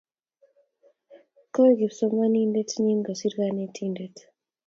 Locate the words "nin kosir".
2.85-3.33